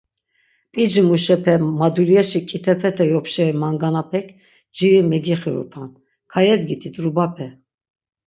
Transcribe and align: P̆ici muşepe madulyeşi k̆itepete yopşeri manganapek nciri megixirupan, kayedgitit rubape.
P̆ici 0.71 1.01
muşepe 1.07 1.53
madulyeşi 1.79 2.39
k̆itepete 2.47 3.05
yopşeri 3.13 3.53
manganapek 3.61 4.27
nciri 4.73 5.01
megixirupan, 5.09 5.89
kayedgitit 6.31 6.95
rubape. 7.03 7.47